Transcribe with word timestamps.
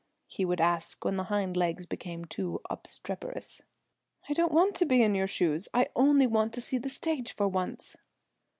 he 0.25 0.43
would 0.45 0.59
ask, 0.59 1.05
when 1.05 1.15
the 1.15 1.25
hind 1.25 1.55
legs 1.55 1.85
became 1.85 2.25
too 2.25 2.59
obstreperous. 2.71 3.61
"I 4.27 4.33
don't 4.33 4.51
want 4.51 4.73
to 4.77 4.85
be 4.87 5.03
in 5.03 5.13
your 5.13 5.27
shoes; 5.27 5.67
I 5.75 5.89
only 5.95 6.25
want 6.25 6.53
to 6.53 6.61
see 6.61 6.79
the 6.79 6.89
stage 6.89 7.33
for 7.33 7.47
once." 7.47 7.95